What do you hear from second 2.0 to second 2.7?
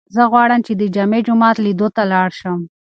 لاړ شم.